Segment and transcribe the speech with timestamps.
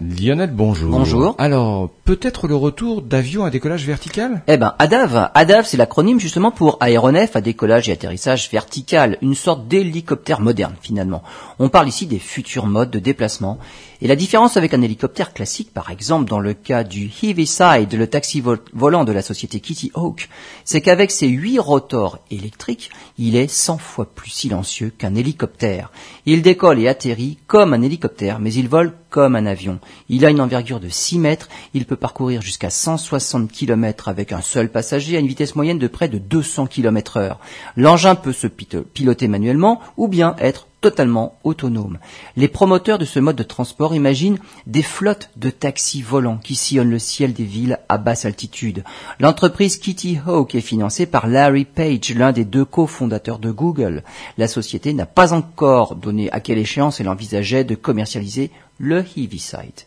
[0.00, 0.90] Lionel, bonjour.
[0.90, 1.36] Bonjour.
[1.38, 4.42] Alors, peut-être le retour d'avions à décollage vertical?
[4.48, 5.30] Eh ben, ADAV.
[5.34, 10.74] ADAV, c'est l'acronyme justement pour aéronef à décollage et atterrissage vertical, une sorte d'hélicoptère moderne
[10.80, 11.22] finalement.
[11.60, 13.58] On parle ici des futurs modes de déplacement.
[14.02, 18.06] Et la différence avec un hélicoptère classique, par exemple dans le cas du Heaviside, le
[18.08, 18.42] taxi
[18.72, 20.28] volant de la société Kitty Hawk,
[20.64, 25.92] c'est qu'avec ses huit rotors électriques, il est 100 fois plus silencieux qu'un hélicoptère.
[26.26, 29.78] Il décolle et atterrit comme un hélicoptère, mais il vole comme un avion.
[30.08, 34.40] Il a une envergure de 6 mètres, il peut parcourir jusqu'à 160 km avec un
[34.40, 37.38] seul passager à une vitesse moyenne de près de 200 km heure.
[37.76, 41.96] L'engin peut se piloter manuellement ou bien être totalement autonome.
[42.36, 46.90] Les promoteurs de ce mode de transport imaginent des flottes de taxis volants qui sillonnent
[46.90, 48.84] le ciel des villes à basse altitude.
[49.18, 54.04] L'entreprise Kitty Hawk est financée par Larry Page, l'un des deux cofondateurs de Google.
[54.36, 59.86] La société n'a pas encore donné à quelle échéance elle envisageait de commercialiser le Heaviside.